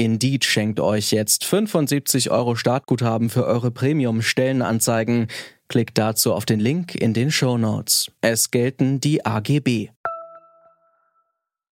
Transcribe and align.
Indeed 0.00 0.46
schenkt 0.46 0.80
euch 0.80 1.10
jetzt 1.12 1.44
75 1.44 2.30
Euro 2.30 2.54
Startguthaben 2.54 3.28
für 3.28 3.44
eure 3.44 3.70
Premium-Stellenanzeigen. 3.70 5.26
Klickt 5.68 5.98
dazu 5.98 6.32
auf 6.32 6.46
den 6.46 6.58
Link 6.58 6.94
in 6.94 7.12
den 7.12 7.30
Show 7.30 7.58
Notes. 7.58 8.10
Es 8.22 8.50
gelten 8.50 9.00
die 9.00 9.26
AGB. 9.26 9.90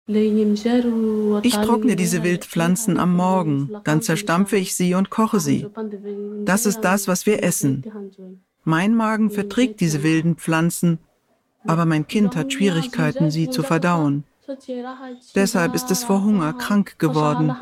Ich 0.06 1.54
trockne 1.56 1.96
diese 1.96 2.22
Wildpflanzen 2.22 3.00
am 3.00 3.16
Morgen, 3.16 3.72
dann 3.86 4.04
zerstampfe 4.04 4.58
ich 4.58 4.76
sie 4.76 4.94
und 4.94 5.10
koche 5.10 5.40
sie. 5.40 5.66
Das 6.46 6.68
ist 6.68 6.82
das, 6.82 7.08
was 7.08 7.26
wir 7.26 7.42
essen. 7.42 7.84
Mein 8.64 8.94
Magen 8.94 9.32
verträgt 9.32 9.80
diese 9.82 10.04
wilden 10.04 10.36
Pflanzen, 10.36 11.00
aber 11.66 11.88
mein 11.88 12.06
Kind 12.06 12.36
hat 12.36 12.54
Schwierigkeiten, 12.54 13.32
sie 13.32 13.50
zu 13.50 13.64
verdauen. 13.64 14.26
Deshalb 15.36 15.76
ist 15.76 15.92
es 15.92 16.04
vor 16.04 16.24
Hunger 16.24 16.54
krank 16.54 16.98
geworden. 17.00 17.56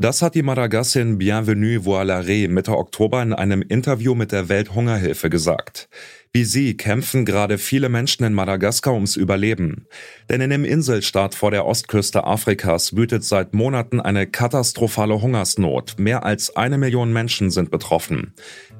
Das 0.00 0.22
hat 0.22 0.36
die 0.36 0.44
Madagassin 0.44 1.18
Bienvenue 1.18 1.84
Voilare 1.84 2.46
Mitte 2.46 2.78
Oktober 2.78 3.20
in 3.20 3.32
einem 3.32 3.62
Interview 3.62 4.14
mit 4.14 4.30
der 4.30 4.48
Welthungerhilfe 4.48 5.28
gesagt. 5.28 5.88
Wie 6.32 6.44
sie 6.44 6.76
kämpfen 6.76 7.24
gerade 7.24 7.58
viele 7.58 7.88
Menschen 7.88 8.24
in 8.24 8.32
Madagaskar 8.32 8.94
ums 8.94 9.16
Überleben. 9.16 9.88
Denn 10.30 10.40
in 10.40 10.50
dem 10.50 10.64
Inselstaat 10.64 11.34
vor 11.34 11.50
der 11.50 11.66
Ostküste 11.66 12.22
Afrikas 12.22 12.94
wütet 12.94 13.24
seit 13.24 13.54
Monaten 13.54 14.00
eine 14.00 14.28
katastrophale 14.28 15.20
Hungersnot. 15.20 15.96
Mehr 15.98 16.24
als 16.24 16.54
eine 16.54 16.78
Million 16.78 17.12
Menschen 17.12 17.50
sind 17.50 17.72
betroffen. 17.72 18.34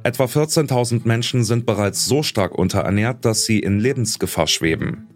Etwa 0.05 0.27
14.000 0.27 1.01
Menschen 1.05 1.43
sind 1.43 1.67
bereits 1.67 2.07
so 2.07 2.23
stark 2.23 2.55
unterernährt, 2.55 3.25
dass 3.25 3.45
sie 3.45 3.59
in 3.59 3.81
Lebensgefahr 3.81 4.47
schweben. 4.47 5.08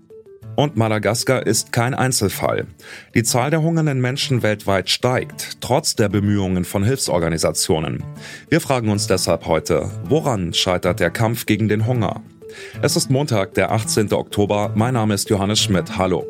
Und 0.55 0.77
Madagaskar 0.77 1.47
ist 1.47 1.73
kein 1.73 1.95
Einzelfall. 1.95 2.67
Die 3.15 3.23
Zahl 3.23 3.51
der 3.51 3.63
hungernden 3.63 4.01
Menschen 4.01 4.43
weltweit 4.43 4.91
steigt, 4.91 5.59
trotz 5.61 5.97
der 5.97 6.09
Bemühungen 6.09 6.65
von 6.65 6.85
Hilfsorganisationen. 6.85 8.05
Wir 8.49 8.61
fragen 8.61 8.91
uns 8.91 9.07
deshalb 9.07 9.47
heute, 9.47 9.91
woran 10.05 10.53
scheitert 10.53 11.01
der 11.01 11.11
Kampf 11.11 11.47
gegen 11.47 11.69
den 11.69 11.87
Hunger? 11.87 12.23
Es 12.83 12.97
ist 12.97 13.11
Montag, 13.11 13.55
der 13.55 13.73
18. 13.73 14.13
Oktober. 14.13 14.73
Mein 14.75 14.95
Name 14.95 15.15
ist 15.15 15.31
Johannes 15.31 15.61
Schmidt. 15.61 15.97
Hallo. 15.97 16.27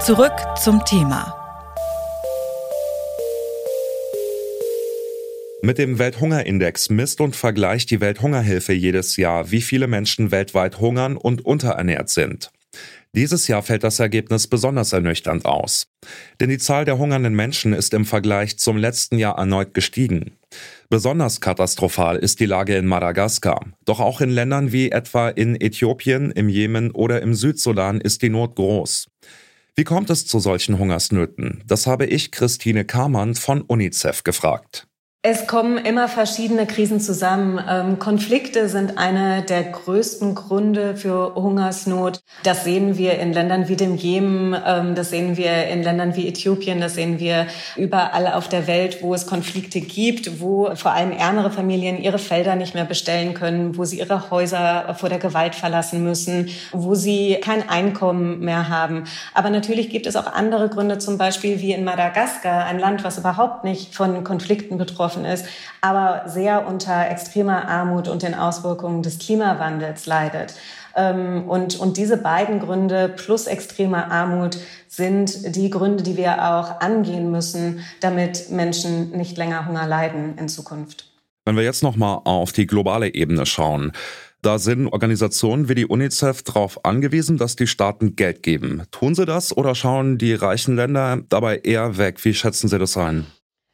Zurück 0.00 0.32
zum 0.60 0.84
Thema. 0.84 1.39
Mit 5.62 5.76
dem 5.76 5.98
Welthungerindex 5.98 6.88
misst 6.88 7.20
und 7.20 7.36
vergleicht 7.36 7.90
die 7.90 8.00
Welthungerhilfe 8.00 8.72
jedes 8.72 9.16
Jahr, 9.16 9.50
wie 9.50 9.60
viele 9.60 9.88
Menschen 9.88 10.30
weltweit 10.30 10.80
hungern 10.80 11.18
und 11.18 11.44
unterernährt 11.44 12.08
sind. 12.08 12.50
Dieses 13.14 13.46
Jahr 13.46 13.62
fällt 13.62 13.84
das 13.84 13.98
Ergebnis 13.98 14.46
besonders 14.46 14.92
ernüchternd 14.92 15.44
aus. 15.44 15.88
Denn 16.38 16.48
die 16.48 16.58
Zahl 16.58 16.84
der 16.86 16.96
hungernden 16.96 17.34
Menschen 17.34 17.74
ist 17.74 17.92
im 17.92 18.06
Vergleich 18.06 18.56
zum 18.56 18.78
letzten 18.78 19.18
Jahr 19.18 19.36
erneut 19.36 19.74
gestiegen. 19.74 20.32
Besonders 20.88 21.40
katastrophal 21.40 22.16
ist 22.16 22.40
die 22.40 22.46
Lage 22.46 22.76
in 22.76 22.86
Madagaskar. 22.86 23.66
Doch 23.84 24.00
auch 24.00 24.20
in 24.22 24.30
Ländern 24.30 24.72
wie 24.72 24.90
etwa 24.90 25.28
in 25.28 25.60
Äthiopien, 25.60 26.30
im 26.30 26.48
Jemen 26.48 26.90
oder 26.92 27.20
im 27.20 27.34
Südsudan 27.34 28.00
ist 28.00 28.22
die 28.22 28.30
Not 28.30 28.56
groß. 28.56 29.08
Wie 29.74 29.84
kommt 29.84 30.08
es 30.08 30.26
zu 30.26 30.38
solchen 30.38 30.78
Hungersnöten? 30.78 31.62
Das 31.66 31.86
habe 31.86 32.06
ich 32.06 32.30
Christine 32.30 32.84
Kamann 32.84 33.34
von 33.34 33.60
UNICEF 33.62 34.24
gefragt. 34.24 34.86
Es 35.22 35.46
kommen 35.46 35.76
immer 35.76 36.08
verschiedene 36.08 36.66
Krisen 36.66 36.98
zusammen. 36.98 37.62
Ähm, 37.68 37.98
Konflikte 37.98 38.70
sind 38.70 38.96
einer 38.96 39.42
der 39.42 39.64
größten 39.64 40.34
Gründe 40.34 40.96
für 40.96 41.34
Hungersnot. 41.34 42.20
Das 42.42 42.64
sehen 42.64 42.96
wir 42.96 43.18
in 43.18 43.34
Ländern 43.34 43.68
wie 43.68 43.76
dem 43.76 43.96
Jemen, 43.96 44.56
ähm, 44.66 44.94
das 44.94 45.10
sehen 45.10 45.36
wir 45.36 45.66
in 45.66 45.82
Ländern 45.82 46.16
wie 46.16 46.26
Äthiopien, 46.26 46.80
das 46.80 46.94
sehen 46.94 47.18
wir 47.18 47.48
überall 47.76 48.28
auf 48.28 48.48
der 48.48 48.66
Welt, 48.66 49.02
wo 49.02 49.12
es 49.12 49.26
Konflikte 49.26 49.82
gibt, 49.82 50.40
wo 50.40 50.74
vor 50.74 50.92
allem 50.92 51.12
ärmere 51.12 51.50
Familien 51.50 52.00
ihre 52.00 52.18
Felder 52.18 52.56
nicht 52.56 52.72
mehr 52.72 52.86
bestellen 52.86 53.34
können, 53.34 53.76
wo 53.76 53.84
sie 53.84 53.98
ihre 53.98 54.30
Häuser 54.30 54.94
vor 54.98 55.10
der 55.10 55.18
Gewalt 55.18 55.54
verlassen 55.54 56.02
müssen, 56.02 56.48
wo 56.72 56.94
sie 56.94 57.36
kein 57.42 57.68
Einkommen 57.68 58.40
mehr 58.40 58.70
haben. 58.70 59.04
Aber 59.34 59.50
natürlich 59.50 59.90
gibt 59.90 60.06
es 60.06 60.16
auch 60.16 60.32
andere 60.32 60.70
Gründe, 60.70 60.96
zum 60.96 61.18
Beispiel 61.18 61.60
wie 61.60 61.74
in 61.74 61.84
Madagaskar, 61.84 62.64
ein 62.64 62.78
Land, 62.78 63.04
was 63.04 63.18
überhaupt 63.18 63.64
nicht 63.64 63.94
von 63.94 64.24
Konflikten 64.24 64.78
betroffen 64.78 65.09
betroffen 65.10 65.24
ist, 65.24 65.46
aber 65.80 66.28
sehr 66.28 66.66
unter 66.66 67.10
extremer 67.10 67.68
Armut 67.68 68.08
und 68.08 68.22
den 68.22 68.34
Auswirkungen 68.34 69.02
des 69.02 69.18
Klimawandels 69.18 70.06
leidet. 70.06 70.54
Ähm, 70.96 71.48
und, 71.48 71.78
und 71.78 71.96
diese 71.96 72.16
beiden 72.16 72.60
Gründe 72.60 73.08
plus 73.08 73.46
extremer 73.46 74.10
Armut 74.10 74.58
sind 74.88 75.54
die 75.56 75.70
Gründe, 75.70 76.02
die 76.02 76.16
wir 76.16 76.44
auch 76.50 76.80
angehen 76.80 77.30
müssen, 77.30 77.80
damit 78.00 78.50
Menschen 78.50 79.10
nicht 79.10 79.36
länger 79.36 79.66
Hunger 79.66 79.86
leiden 79.86 80.36
in 80.36 80.48
Zukunft. 80.48 81.06
Wenn 81.46 81.56
wir 81.56 81.64
jetzt 81.64 81.82
nochmal 81.82 82.20
auf 82.24 82.52
die 82.52 82.66
globale 82.66 83.14
Ebene 83.14 83.46
schauen, 83.46 83.92
da 84.42 84.58
sind 84.58 84.88
Organisationen 84.88 85.68
wie 85.68 85.74
die 85.74 85.86
UNICEF 85.86 86.42
darauf 86.42 86.84
angewiesen, 86.84 87.36
dass 87.36 87.56
die 87.56 87.66
Staaten 87.66 88.16
Geld 88.16 88.42
geben. 88.42 88.84
Tun 88.90 89.14
sie 89.14 89.26
das 89.26 89.54
oder 89.54 89.74
schauen 89.74 90.16
die 90.16 90.32
reichen 90.32 90.76
Länder 90.76 91.20
dabei 91.28 91.58
eher 91.58 91.98
weg? 91.98 92.24
Wie 92.24 92.32
schätzen 92.32 92.68
Sie 92.68 92.78
das 92.78 92.96
ein? 92.96 93.26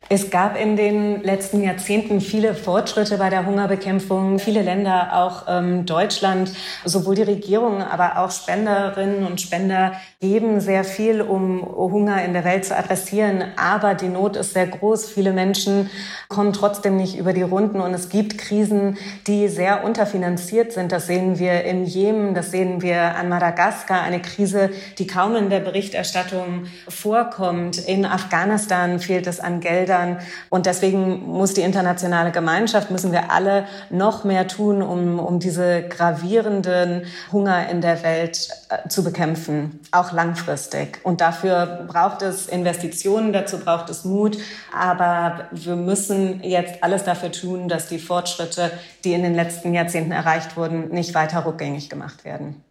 Es 0.09 0.31
gab 0.31 0.57
in 0.57 0.77
den 0.77 1.21
letzten 1.25 1.65
Jahrzehnten 1.65 2.21
viele 2.21 2.55
Fortschritte 2.55 3.19
bei 3.19 3.29
der 3.29 3.45
Hungerbekämpfung. 3.45 4.39
Viele 4.39 4.63
Länder, 4.63 5.11
auch 5.15 5.47
ähm, 5.49 5.85
Deutschland, 5.85 6.53
sowohl 6.85 7.17
die 7.17 7.23
Regierung, 7.23 7.83
aber 7.83 8.19
auch 8.19 8.31
Spenderinnen 8.31 9.27
und 9.27 9.41
Spender 9.41 9.95
geben 10.21 10.61
sehr 10.61 10.85
viel, 10.85 11.21
um 11.21 11.61
Hunger 11.61 12.25
in 12.25 12.35
der 12.35 12.45
Welt 12.45 12.65
zu 12.65 12.77
adressieren. 12.77 13.47
Aber 13.57 13.95
die 13.95 14.07
Not 14.07 14.37
ist 14.37 14.55
sehr 14.55 14.69
groß. 14.69 15.09
Viele 15.09 15.33
Menschen 15.33 15.91
kommen 16.29 16.53
trotzdem 16.53 16.97
nicht 16.97 17.19
über 17.19 17.33
die 17.33 17.43
Runden. 17.43 17.81
Und 17.81 17.93
es 17.93 18.09
gibt 18.09 18.39
Krisen, 18.39 18.99
die 19.27 19.49
sehr 19.49 19.83
unterfinanziert 19.83 20.73
sind. 20.73 20.93
Das 20.93 21.09
sehen 21.09 21.41
wir 21.41 21.65
im 21.65 21.85
Jemen, 21.85 22.33
das 22.35 22.53
sehen 22.53 22.81
wir 22.81 23.17
an 23.17 23.29
Madagaskar. 23.29 24.03
Eine 24.03 24.23
Krise, 24.23 24.71
die 24.99 25.09
kaum 25.09 25.35
in 25.35 25.51
der 25.51 25.61
Berichterstattung 25.61 26.67
vorkommt. 26.89 27.79
In 27.79 28.07
Afghanistan 28.07 29.01
fehlt 29.01 29.27
es 29.27 29.41
an 29.41 29.59
Geldern. 29.59 29.96
Ländern. 29.97 30.19
Und 30.51 30.67
deswegen 30.67 31.27
muss 31.27 31.55
die 31.55 31.63
internationale 31.63 32.31
Gemeinschaft, 32.31 32.91
müssen 32.91 33.13
wir 33.13 33.31
alle 33.31 33.67
noch 33.91 34.25
mehr 34.25 34.49
tun, 34.49 34.83
um, 34.83 35.19
um 35.19 35.39
diese 35.39 35.83
gravierenden 35.83 37.03
Hunger 37.33 37.69
in 37.69 37.81
der 37.81 38.03
Welt 38.03 38.49
äh, 38.69 38.89
zu 38.89 39.05
bekämpfen, 39.05 39.81
auch 39.93 40.13
langfristig. 40.13 41.01
Und 41.03 41.21
dafür 41.21 41.87
braucht 41.89 42.23
es 42.23 42.47
Investitionen, 42.47 43.33
dazu 43.33 43.59
braucht 43.59 43.91
es 43.91 44.05
Mut. 44.05 44.39
Aber 44.77 45.47
wir 45.51 45.77
müssen 45.77 46.43
jetzt 46.43 46.83
alles 46.83 47.05
dafür 47.05 47.33
tun, 47.33 47.69
dass 47.69 47.89
die 47.89 47.99
Fortschritte, 47.99 48.71
die 49.05 49.13
in 49.13 49.23
den 49.23 49.35
letzten 49.35 49.75
Jahrzehnten 49.75 50.13
erreicht 50.13 50.57
wurden, 50.57 50.89
nicht 50.89 51.15
weiter 51.15 51.45
rückgängig 51.45 51.91
gemacht 51.91 52.25
werden. 52.25 52.66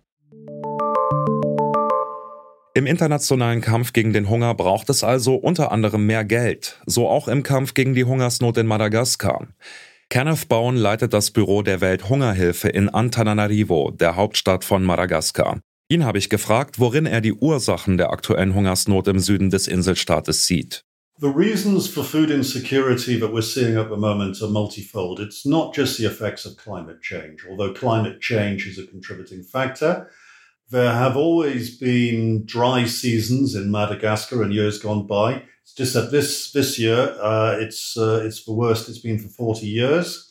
Im 2.78 2.88
internationalen 2.88 3.62
Kampf 3.62 3.94
gegen 3.94 4.12
den 4.12 4.30
Hunger 4.30 4.54
braucht 4.54 4.90
es 4.90 5.02
also 5.02 5.36
unter 5.36 5.72
anderem 5.72 6.06
mehr 6.06 6.26
Geld, 6.26 6.78
so 6.86 7.08
auch 7.08 7.30
im 7.30 7.42
Kampf 7.42 7.74
gegen 7.74 7.94
die 7.94 8.04
Hungersnot 8.04 8.58
in 8.58 8.68
Madagaskar. 8.68 9.48
Kenneth 10.10 10.50
Bowen 10.50 10.76
leitet 10.76 11.14
das 11.14 11.32
Büro 11.32 11.62
der 11.62 11.80
Welthungerhilfe 11.80 12.68
in 12.68 12.90
Antananarivo, 12.90 13.92
der 13.92 14.18
Hauptstadt 14.18 14.66
von 14.66 14.84
Madagaskar. 14.84 15.62
Ihn 15.88 16.04
habe 16.04 16.18
ich 16.18 16.30
gefragt, 16.30 16.78
worin 16.78 17.06
er 17.06 17.22
die 17.22 17.32
Ursachen 17.32 17.96
der 17.96 18.10
aktuellen 18.10 18.54
Hungersnot 18.54 19.08
im 19.08 19.20
Süden 19.20 19.50
des 19.50 19.70
Inselstaates 19.70 20.46
sieht. 20.46 20.82
The 21.22 21.28
reasons 21.28 21.88
for 21.88 22.04
food 22.04 22.30
insecurity 22.30 23.18
that 23.22 23.32
we're 23.32 23.42
seeing 23.42 23.78
at 23.78 23.88
the 23.90 23.96
moment 23.96 24.42
are 24.42 24.52
multifold. 24.52 25.22
It's 25.22 25.46
not 25.46 25.74
just 25.74 25.96
the 25.96 26.08
effects 26.08 26.46
of 26.46 26.58
climate 26.58 27.00
change, 27.02 27.48
although 27.50 27.74
climate 27.74 28.20
change 28.20 28.68
is 28.68 28.78
a 28.78 28.86
contributing 28.86 29.44
factor. 29.44 30.10
There 30.72 30.94
have 30.94 31.16
always 31.16 31.78
been 31.78 32.46
dry 32.46 32.86
seasons 32.86 33.54
in 33.54 33.70
Madagascar 33.70 34.44
in 34.44 34.52
years 34.52 34.80
gone 34.80 35.06
by. 35.06 35.44
It's 35.62 35.74
just 35.74 35.94
that 35.94 36.12
this 36.12 36.52
this 36.52 36.80
year 36.80 37.16
uh, 37.22 37.56
it's 37.60 37.98
uh, 37.98 38.22
it's 38.26 38.44
the 38.46 38.54
worst 38.54 38.90
it's 38.90 39.00
been 39.00 39.20
for 39.20 39.30
40 39.30 39.68
years. 39.68 40.28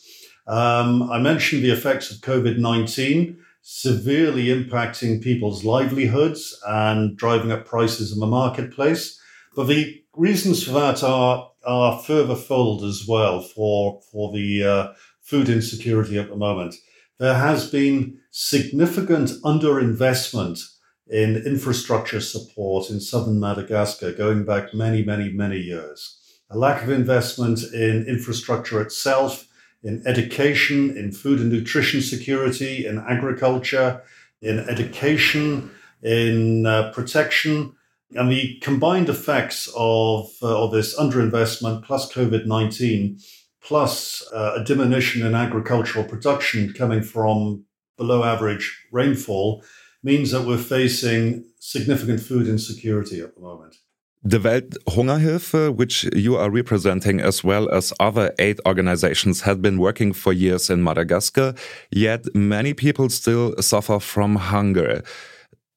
Um, 0.47 1.11
I 1.11 1.19
mentioned 1.19 1.63
the 1.63 1.71
effects 1.71 2.11
of 2.11 2.19
COVID 2.19 2.59
19. 2.59 3.39
severely 3.67 4.49
impacting 4.49 5.23
people's 5.23 5.65
livelihoods 5.65 6.61
and 6.67 7.17
driving 7.17 7.51
up 7.51 7.65
prices 7.65 8.13
in 8.13 8.21
the 8.21 8.27
marketplace. 8.27 9.19
But 9.57 9.69
the 9.69 10.03
reasons 10.15 10.63
for 10.65 10.73
that 10.73 11.03
are 11.03 11.51
are 11.65 11.99
further 12.03 12.35
fold 12.37 12.85
as 12.85 13.07
well 13.09 13.41
for 13.41 14.01
for 14.13 14.33
the 14.33 14.65
uh, 14.65 14.93
food 15.23 15.49
insecurity 15.49 16.19
at 16.19 16.29
the 16.29 16.37
moment. 16.37 16.75
There 17.19 17.35
has 17.35 17.71
been 17.71 18.19
significant 18.31 19.31
underinvestment 19.45 20.61
in 21.07 21.37
infrastructure 21.37 22.21
support 22.21 22.91
in 22.91 23.01
southern 23.01 23.39
Madagascar 23.39 24.13
going 24.13 24.45
back 24.45 24.75
many, 24.75 25.05
many, 25.05 25.31
many 25.31 25.59
years. 25.59 26.19
A 26.51 26.59
lack 26.59 26.83
of 26.83 26.91
investment 26.91 27.63
in 27.73 28.05
infrastructure 28.07 28.81
itself, 28.81 29.47
in 29.83 30.03
education, 30.07 30.97
in 30.97 31.13
food 31.13 31.41
and 31.41 31.53
nutrition 31.53 32.01
security, 32.01 32.87
in 32.87 32.99
agriculture, 32.99 34.03
in 34.41 34.59
education, 34.59 35.71
in 36.03 36.67
uh, 36.67 36.91
protection. 36.93 37.75
And 38.13 38.31
the 38.31 38.59
combined 38.61 39.09
effects 39.09 39.69
of, 39.77 40.31
uh, 40.43 40.65
of 40.65 40.73
this 40.73 40.99
underinvestment 40.99 41.85
plus 41.85 42.13
COVID 42.13 42.47
19, 42.47 43.19
plus 43.65 44.23
uh, 44.33 44.57
a 44.57 44.65
diminution 44.65 45.27
in 45.27 45.35
agricultural 45.35 46.05
production 46.05 46.73
coming 46.73 47.03
from 47.03 47.65
below 47.97 48.23
average 48.23 48.87
rainfall, 48.93 49.65
means 50.03 50.31
that 50.31 50.47
we're 50.47 50.59
facing 50.59 51.45
significant 51.59 52.21
food 52.21 52.47
insecurity 52.47 53.21
at 53.21 53.35
the 53.35 53.41
moment. 53.41 53.77
The 54.23 54.39
Welthungerhilfe, 54.39 55.75
which 55.75 56.05
you 56.15 56.37
are 56.37 56.51
representing 56.51 57.21
as 57.21 57.45
well 57.45 57.69
as 57.71 57.93
other 58.01 58.35
aid 58.39 58.59
organizations, 58.67 59.43
had 59.43 59.61
been 59.61 59.79
working 59.79 60.13
for 60.15 60.33
years 60.33 60.71
in 60.71 60.83
Madagascar, 60.83 61.55
yet 61.91 62.35
many 62.35 62.73
people 62.73 63.11
still 63.11 63.55
suffer 63.61 64.01
from 64.01 64.37
hunger. 64.37 65.03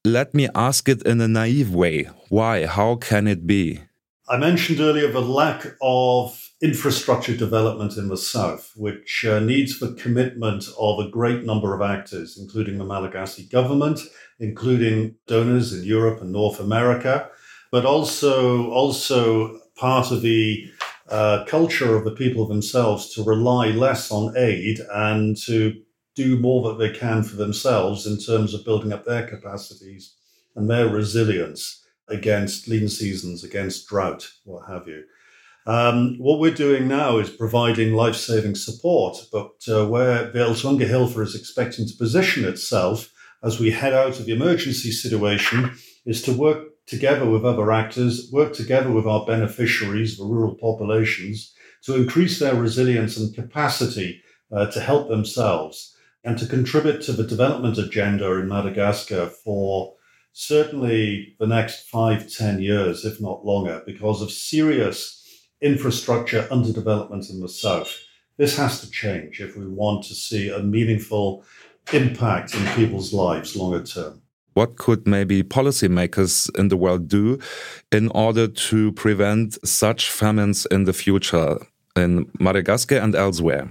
Let 0.04 0.32
me 0.32 0.48
ask 0.54 0.88
it 0.88 1.02
in 1.02 1.20
a 1.20 1.28
naive 1.28 1.74
way. 1.74 2.08
Why? 2.30 2.64
How 2.64 2.96
can 2.96 3.26
it 3.26 3.46
be? 3.46 3.80
I 4.30 4.38
mentioned 4.38 4.80
earlier 4.80 5.10
the 5.12 5.20
lack 5.20 5.66
of 5.82 6.47
infrastructure 6.60 7.36
development 7.36 7.96
in 7.96 8.08
the 8.08 8.16
south, 8.16 8.72
which 8.74 9.24
uh, 9.24 9.38
needs 9.38 9.78
the 9.78 9.92
commitment 9.94 10.64
of 10.78 10.98
a 10.98 11.08
great 11.08 11.44
number 11.44 11.74
of 11.74 11.82
actors, 11.82 12.36
including 12.36 12.78
the 12.78 12.84
Malagasy 12.84 13.44
government, 13.44 14.00
including 14.40 15.14
donors 15.26 15.72
in 15.72 15.84
Europe 15.84 16.20
and 16.20 16.32
North 16.32 16.58
America 16.58 17.30
but 17.70 17.84
also 17.84 18.70
also 18.70 19.60
part 19.76 20.10
of 20.10 20.22
the 20.22 20.70
uh, 21.08 21.44
culture 21.46 21.96
of 21.96 22.04
the 22.04 22.14
people 22.14 22.46
themselves 22.46 23.14
to 23.14 23.22
rely 23.22 23.68
less 23.68 24.10
on 24.10 24.36
aid 24.36 24.80
and 24.92 25.36
to 25.36 25.80
do 26.14 26.38
more 26.38 26.68
that 26.68 26.78
they 26.78 26.90
can 26.90 27.22
for 27.22 27.36
themselves 27.36 28.06
in 28.06 28.18
terms 28.18 28.52
of 28.52 28.64
building 28.64 28.92
up 28.92 29.04
their 29.04 29.26
capacities 29.26 30.14
and 30.56 30.68
their 30.68 30.88
resilience 30.88 31.86
against 32.08 32.68
lean 32.68 32.88
seasons, 32.88 33.44
against 33.44 33.86
drought, 33.88 34.28
what 34.44 34.66
have 34.66 34.88
you. 34.88 35.04
Um, 35.68 36.16
what 36.16 36.40
we're 36.40 36.54
doing 36.54 36.88
now 36.88 37.18
is 37.18 37.28
providing 37.28 37.92
life 37.92 38.16
saving 38.16 38.54
support, 38.54 39.18
but 39.30 39.52
uh, 39.68 39.86
where 39.86 40.32
Veltunga 40.32 40.88
Hilfer 40.88 41.22
is 41.22 41.34
expecting 41.34 41.86
to 41.86 41.94
position 41.94 42.46
itself 42.46 43.12
as 43.42 43.60
we 43.60 43.70
head 43.70 43.92
out 43.92 44.18
of 44.18 44.24
the 44.24 44.32
emergency 44.32 44.90
situation 44.90 45.76
is 46.06 46.22
to 46.22 46.32
work 46.32 46.68
together 46.86 47.28
with 47.28 47.44
other 47.44 47.70
actors, 47.70 48.30
work 48.32 48.54
together 48.54 48.90
with 48.90 49.06
our 49.06 49.26
beneficiaries, 49.26 50.16
the 50.16 50.24
rural 50.24 50.54
populations, 50.54 51.52
to 51.82 51.96
increase 51.96 52.38
their 52.38 52.54
resilience 52.54 53.18
and 53.18 53.34
capacity 53.34 54.22
uh, 54.50 54.70
to 54.70 54.80
help 54.80 55.10
themselves 55.10 55.94
and 56.24 56.38
to 56.38 56.46
contribute 56.46 57.02
to 57.02 57.12
the 57.12 57.26
development 57.26 57.76
agenda 57.76 58.32
in 58.36 58.48
Madagascar 58.48 59.26
for 59.26 59.92
certainly 60.32 61.36
the 61.38 61.46
next 61.46 61.90
five, 61.90 62.32
ten 62.32 62.58
years, 62.58 63.04
if 63.04 63.20
not 63.20 63.44
longer, 63.44 63.82
because 63.84 64.22
of 64.22 64.30
serious 64.30 65.16
infrastructure 65.60 66.42
underdevelopment 66.50 67.30
in 67.30 67.40
the 67.40 67.48
south. 67.48 67.96
This 68.36 68.56
has 68.56 68.80
to 68.80 68.90
change 68.90 69.40
if 69.40 69.56
we 69.56 69.66
want 69.66 70.04
to 70.04 70.14
see 70.14 70.48
a 70.50 70.60
meaningful 70.60 71.44
impact 71.92 72.54
in 72.54 72.64
people's 72.74 73.12
lives 73.12 73.56
longer 73.56 73.82
term 73.82 74.22
what 74.58 74.76
could 74.76 75.06
maybe 75.06 75.40
policymakers 75.44 76.50
in 76.58 76.66
the 76.66 76.76
world 76.76 77.06
do 77.06 77.38
in 77.92 78.08
order 78.08 78.48
to 78.48 78.90
prevent 78.92 79.56
such 79.64 80.10
famines 80.10 80.66
in 80.66 80.82
the 80.82 80.92
future 80.92 81.58
in 81.94 82.28
Madagascar 82.40 82.96
and 82.96 83.14
elsewhere? 83.14 83.70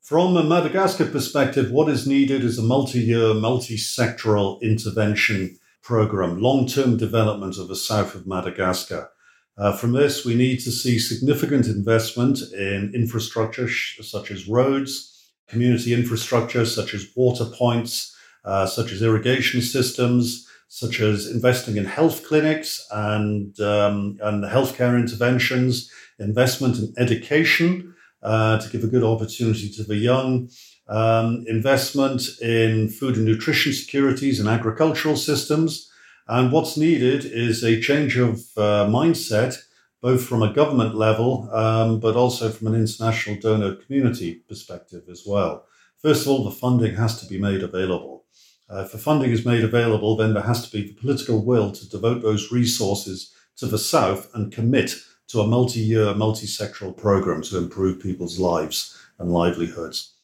From 0.00 0.34
a 0.38 0.42
Madagascar 0.42 1.04
perspective, 1.04 1.70
what 1.70 1.90
is 1.90 2.06
needed 2.06 2.42
is 2.42 2.58
a 2.58 2.62
multi 2.62 3.00
year, 3.00 3.34
multi 3.34 3.76
sectoral 3.76 4.58
intervention 4.62 5.58
program, 5.82 6.40
long 6.40 6.66
term 6.66 6.96
development 6.96 7.58
of 7.58 7.68
the 7.68 7.76
south 7.76 8.14
of 8.14 8.26
Madagascar. 8.26 9.10
Uh, 9.58 9.72
from 9.72 9.92
this, 9.92 10.24
we 10.24 10.34
need 10.34 10.58
to 10.58 10.70
see 10.70 10.98
significant 10.98 11.66
investment 11.66 12.40
in 12.52 12.92
infrastructure 12.94 13.68
such 13.68 14.30
as 14.30 14.48
roads, 14.48 15.32
community 15.48 15.94
infrastructure 15.94 16.66
such 16.66 16.92
as 16.92 17.08
water 17.16 17.46
points, 17.46 18.14
uh, 18.44 18.66
such 18.66 18.92
as 18.92 19.02
irrigation 19.02 19.62
systems, 19.62 20.46
such 20.68 21.00
as 21.00 21.30
investing 21.30 21.76
in 21.76 21.84
health 21.84 22.26
clinics 22.26 22.86
and, 22.90 23.58
um, 23.60 24.18
and 24.20 24.44
healthcare 24.44 24.98
interventions, 24.98 25.90
investment 26.18 26.76
in 26.78 26.92
education 26.98 27.94
uh, 28.22 28.58
to 28.58 28.68
give 28.70 28.84
a 28.84 28.88
good 28.88 29.04
opportunity 29.04 29.70
to 29.70 29.84
the 29.84 29.96
young, 29.96 30.48
um, 30.88 31.44
investment 31.48 32.22
in 32.42 32.88
food 32.88 33.16
and 33.16 33.24
nutrition 33.24 33.72
securities 33.72 34.38
and 34.38 34.48
agricultural 34.48 35.16
systems. 35.16 35.90
And 36.28 36.50
what's 36.50 36.76
needed 36.76 37.24
is 37.24 37.62
a 37.62 37.80
change 37.80 38.16
of 38.16 38.40
uh, 38.56 38.86
mindset, 38.86 39.56
both 40.02 40.24
from 40.24 40.42
a 40.42 40.52
government 40.52 40.94
level, 40.94 41.48
um, 41.52 42.00
but 42.00 42.16
also 42.16 42.50
from 42.50 42.68
an 42.68 42.74
international 42.74 43.36
donor 43.36 43.76
community 43.76 44.34
perspective 44.48 45.04
as 45.10 45.22
well. 45.26 45.66
First 45.98 46.22
of 46.22 46.32
all, 46.32 46.44
the 46.44 46.50
funding 46.50 46.96
has 46.96 47.20
to 47.20 47.26
be 47.26 47.38
made 47.38 47.62
available. 47.62 48.24
Uh, 48.68 48.82
if 48.82 48.92
the 48.92 48.98
funding 48.98 49.30
is 49.30 49.46
made 49.46 49.62
available, 49.62 50.16
then 50.16 50.34
there 50.34 50.42
has 50.42 50.68
to 50.68 50.76
be 50.76 50.86
the 50.86 50.94
political 50.94 51.44
will 51.44 51.70
to 51.70 51.88
devote 51.88 52.22
those 52.22 52.50
resources 52.50 53.32
to 53.56 53.66
the 53.66 53.78
South 53.78 54.28
and 54.34 54.52
commit 54.52 54.96
to 55.28 55.40
a 55.40 55.46
multi 55.46 55.80
year, 55.80 56.12
multi 56.14 56.46
sectoral 56.46 56.96
program 56.96 57.42
to 57.42 57.58
improve 57.58 58.00
people's 58.02 58.38
lives 58.38 58.96
and 59.18 59.32
livelihoods. 59.32 60.15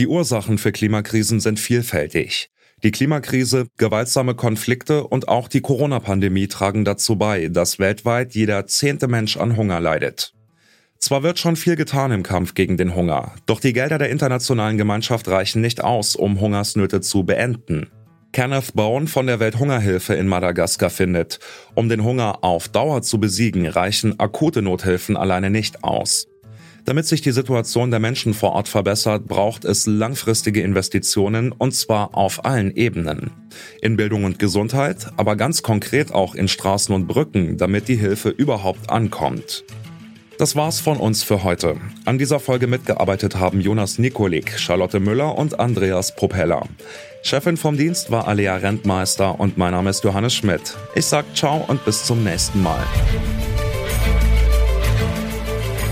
Die 0.00 0.06
Ursachen 0.06 0.56
für 0.56 0.72
Klimakrisen 0.72 1.40
sind 1.40 1.60
vielfältig. 1.60 2.48
Die 2.82 2.90
Klimakrise, 2.90 3.66
gewaltsame 3.76 4.34
Konflikte 4.34 5.06
und 5.06 5.28
auch 5.28 5.46
die 5.46 5.60
Corona-Pandemie 5.60 6.48
tragen 6.48 6.86
dazu 6.86 7.16
bei, 7.16 7.48
dass 7.48 7.78
weltweit 7.78 8.34
jeder 8.34 8.66
zehnte 8.66 9.08
Mensch 9.08 9.36
an 9.36 9.58
Hunger 9.58 9.78
leidet. 9.78 10.32
Zwar 11.00 11.22
wird 11.22 11.38
schon 11.38 11.54
viel 11.54 11.76
getan 11.76 12.12
im 12.12 12.22
Kampf 12.22 12.54
gegen 12.54 12.78
den 12.78 12.94
Hunger, 12.94 13.34
doch 13.44 13.60
die 13.60 13.74
Gelder 13.74 13.98
der 13.98 14.08
internationalen 14.08 14.78
Gemeinschaft 14.78 15.28
reichen 15.28 15.60
nicht 15.60 15.84
aus, 15.84 16.16
um 16.16 16.40
Hungersnöte 16.40 17.02
zu 17.02 17.24
beenden. 17.24 17.90
Kenneth 18.32 18.72
Bone 18.72 19.06
von 19.06 19.26
der 19.26 19.38
Welthungerhilfe 19.38 20.14
in 20.14 20.28
Madagaskar 20.28 20.88
findet, 20.88 21.40
um 21.74 21.90
den 21.90 22.04
Hunger 22.04 22.42
auf 22.42 22.68
Dauer 22.68 23.02
zu 23.02 23.20
besiegen, 23.20 23.66
reichen 23.66 24.18
akute 24.18 24.62
Nothilfen 24.62 25.18
alleine 25.18 25.50
nicht 25.50 25.84
aus. 25.84 26.29
Damit 26.84 27.06
sich 27.06 27.20
die 27.20 27.30
Situation 27.30 27.90
der 27.90 28.00
Menschen 28.00 28.34
vor 28.34 28.52
Ort 28.52 28.68
verbessert, 28.68 29.26
braucht 29.26 29.64
es 29.64 29.86
langfristige 29.86 30.62
Investitionen 30.62 31.52
und 31.52 31.72
zwar 31.74 32.16
auf 32.16 32.44
allen 32.44 32.74
Ebenen. 32.74 33.30
In 33.82 33.96
Bildung 33.96 34.24
und 34.24 34.38
Gesundheit, 34.38 35.08
aber 35.16 35.36
ganz 35.36 35.62
konkret 35.62 36.12
auch 36.12 36.34
in 36.34 36.48
Straßen 36.48 36.94
und 36.94 37.06
Brücken, 37.06 37.56
damit 37.56 37.88
die 37.88 37.96
Hilfe 37.96 38.30
überhaupt 38.30 38.90
ankommt. 38.90 39.64
Das 40.40 40.56
war's 40.56 40.80
von 40.80 40.96
uns 40.96 41.22
für 41.22 41.44
heute. 41.44 41.76
An 42.06 42.16
dieser 42.16 42.40
Folge 42.40 42.66
mitgearbeitet 42.66 43.36
haben 43.36 43.60
Jonas 43.60 43.98
Nikolik, 43.98 44.58
Charlotte 44.58 44.98
Müller 44.98 45.36
und 45.36 45.60
Andreas 45.60 46.16
Propeller. 46.16 46.66
Chefin 47.22 47.58
vom 47.58 47.76
Dienst 47.76 48.10
war 48.10 48.26
Alea 48.26 48.56
Rentmeister 48.56 49.38
und 49.38 49.58
mein 49.58 49.72
Name 49.72 49.90
ist 49.90 50.02
Johannes 50.02 50.34
Schmidt. 50.34 50.78
Ich 50.94 51.04
sag 51.04 51.26
ciao 51.36 51.62
und 51.68 51.84
bis 51.84 52.04
zum 52.04 52.24
nächsten 52.24 52.62
Mal. 52.62 52.86